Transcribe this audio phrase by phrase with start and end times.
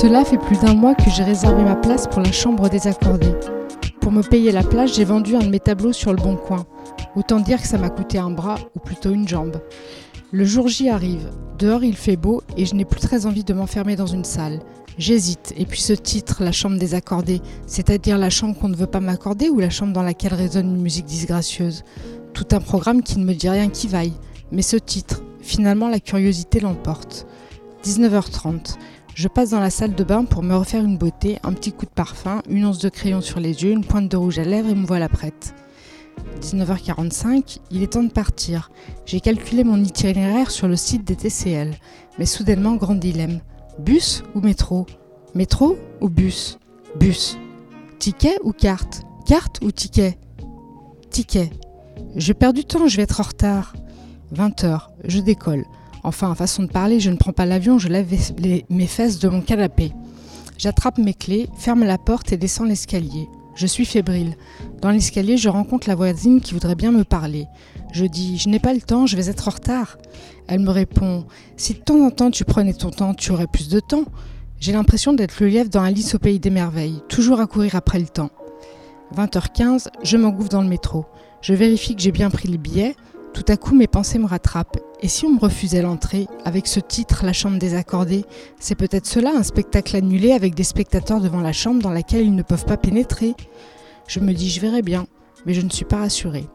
[0.00, 3.34] Cela fait plus d'un mois que j'ai réservé ma place pour la chambre désaccordée.
[4.00, 6.66] Pour me payer la place, j'ai vendu un de mes tableaux sur le bon coin.
[7.16, 9.60] Autant dire que ça m'a coûté un bras, ou plutôt une jambe.
[10.30, 11.28] Le jour J arrive.
[11.58, 14.60] Dehors il fait beau et je n'ai plus très envie de m'enfermer dans une salle.
[14.98, 19.00] J'hésite, et puis ce titre, La chambre désaccordée, c'est-à-dire la chambre qu'on ne veut pas
[19.00, 21.82] m'accorder ou la chambre dans laquelle résonne une musique disgracieuse?
[22.34, 24.14] Tout un programme qui ne me dit rien qui vaille.
[24.52, 27.26] Mais ce titre, finalement la curiosité l'emporte.
[27.82, 28.76] 19h30.
[29.18, 31.86] Je passe dans la salle de bain pour me refaire une beauté, un petit coup
[31.86, 34.68] de parfum, une once de crayon sur les yeux, une pointe de rouge à lèvres
[34.68, 35.56] et me voilà prête.
[36.40, 38.70] 19h45, il est temps de partir.
[39.06, 41.74] J'ai calculé mon itinéraire sur le site des TCL.
[42.20, 43.40] Mais soudainement, grand dilemme.
[43.80, 44.86] Bus ou métro?
[45.34, 46.60] Métro ou bus?
[46.94, 47.38] Bus.
[47.98, 49.02] Ticket ou carte?
[49.26, 50.16] Carte ou ticket?
[51.10, 51.50] Ticket.
[52.14, 53.74] Je perds du temps, je vais être en retard.
[54.32, 55.64] 20h, je décolle.
[56.04, 58.06] Enfin, façon de parler, je ne prends pas l'avion, je lève
[58.70, 59.92] mes fesses de mon canapé.
[60.58, 63.28] J'attrape mes clés, ferme la porte et descends l'escalier.
[63.54, 64.36] Je suis fébrile.
[64.80, 67.46] Dans l'escalier, je rencontre la voisine qui voudrait bien me parler.
[67.92, 69.98] Je dis Je n'ai pas le temps, je vais être en retard.
[70.46, 71.26] Elle me répond
[71.56, 74.04] Si de temps en temps tu prenais ton temps, tu aurais plus de temps.
[74.60, 77.98] J'ai l'impression d'être le lièvre dans Alice au pays des merveilles, toujours à courir après
[77.98, 78.30] le temps.
[79.16, 81.06] 20h15, je m'engouffre dans le métro.
[81.40, 82.94] Je vérifie que j'ai bien pris le billet.
[83.32, 84.78] Tout à coup, mes pensées me rattrapent.
[85.00, 88.24] Et si on me refusait l'entrée, avec ce titre La chambre désaccordée,
[88.58, 92.34] c'est peut-être cela un spectacle annulé avec des spectateurs devant la chambre dans laquelle ils
[92.34, 93.34] ne peuvent pas pénétrer.
[94.08, 95.06] Je me dis, je verrai bien,
[95.46, 96.46] mais je ne suis pas rassurée.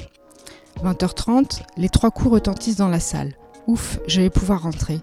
[0.83, 3.33] 20h30, les trois coups retentissent dans la salle.
[3.67, 4.99] Ouf, je vais pouvoir rentrer.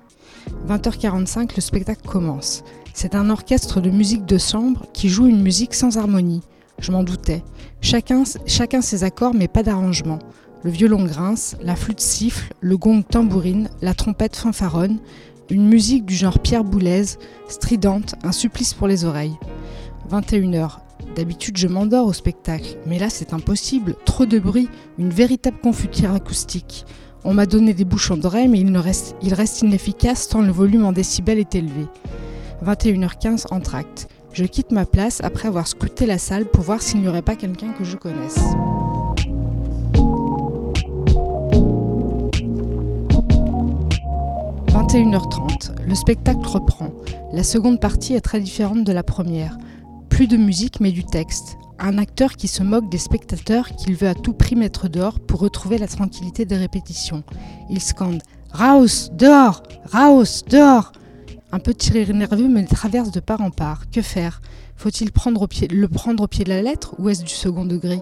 [0.69, 2.63] 20h45, le spectacle commence.
[2.93, 6.43] C'est un orchestre de musique de chambre qui joue une musique sans harmonie.
[6.79, 7.43] Je m'en doutais.
[7.81, 10.19] Chacun, chacun ses accords, mais pas d'arrangement.
[10.63, 14.99] Le violon grince, la flûte siffle, le gong tambourine, la trompette fanfaronne,
[15.49, 17.17] une musique du genre Pierre Boulez,
[17.49, 19.39] stridente, un supplice pour les oreilles.
[20.11, 20.79] 21h.
[21.17, 24.69] D'habitude, je m'endors au spectacle, mais là c'est impossible, trop de bruit,
[24.99, 26.85] une véritable confuture acoustique.
[27.25, 30.85] On m'a donné des bouchons d'oreilles, mais il, reste, il reste inefficace tant le volume
[30.85, 31.87] en décibels est élevé.
[32.65, 34.09] 21h15, entracte.
[34.33, 37.35] Je quitte ma place après avoir scruté la salle pour voir s'il n'y aurait pas
[37.35, 38.39] quelqu'un que je connaisse.
[44.71, 46.93] 21h30, le spectacle reprend.
[47.33, 49.59] La seconde partie est très différente de la première.
[50.09, 51.57] Plus de musique mais du texte.
[51.81, 55.41] Un acteur qui se moque des spectateurs qu'il veut à tout prix mettre dehors pour
[55.41, 57.25] retrouver la tranquillité des répétitions.
[57.69, 58.23] Il scande
[58.53, 60.93] Raus, dehors Raus, dehors
[61.51, 63.91] Un petit rire nerveux me traverse de part en part.
[63.91, 64.41] Que faire?
[64.77, 65.43] Faut-il le prendre
[66.23, 68.01] au pied de la lettre ou est-ce du second degré?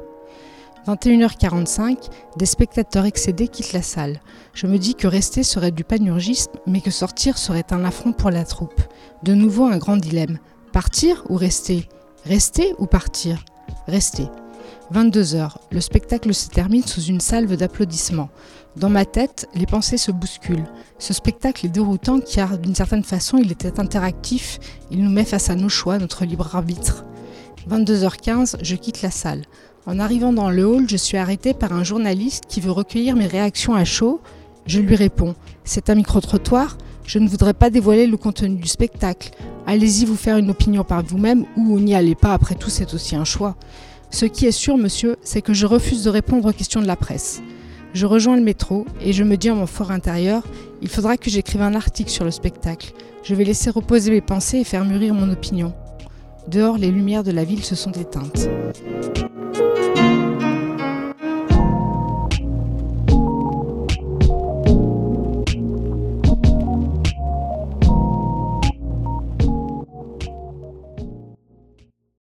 [0.89, 4.23] 21h45, des spectateurs excédés quittent la salle.
[4.55, 8.31] Je me dis que rester serait du panurgisme, mais que sortir serait un affront pour
[8.31, 8.81] la troupe.
[9.23, 10.39] De nouveau un grand dilemme.
[10.73, 11.87] Partir ou rester?
[12.25, 13.45] Rester ou partir?
[13.87, 14.29] Rester.
[14.95, 18.31] 22h, le spectacle se termine sous une salve d'applaudissements.
[18.77, 20.65] Dans ma tête, les pensées se bousculent.
[20.99, 24.59] Ce spectacle est déroutant car, d'une certaine façon, il était interactif,
[24.91, 27.05] il nous met face à nos choix, notre libre arbitre.
[27.69, 29.45] 22h15, je quitte la salle.
[29.87, 33.27] En arrivant dans le hall, je suis arrêtée par un journaliste qui veut recueillir mes
[33.27, 34.21] réactions à chaud.
[34.67, 35.35] Je lui réponds
[35.65, 39.31] C'est un micro-trottoir Je ne voudrais pas dévoiler le contenu du spectacle.
[39.67, 43.17] Allez-y vous faire une opinion par vous-même ou n'y allez pas, après tout, c'est aussi
[43.17, 43.57] un choix.
[44.11, 46.97] Ce qui est sûr, monsieur, c'est que je refuse de répondre aux questions de la
[46.97, 47.43] presse.
[47.93, 50.43] Je rejoins le métro et je me dis en mon fort intérieur
[50.81, 52.93] il faudra que j'écrive un article sur le spectacle.
[53.25, 55.75] Je vais laisser reposer mes pensées et faire mûrir mon opinion.
[56.47, 58.49] Dehors, les lumières de la ville se sont éteintes.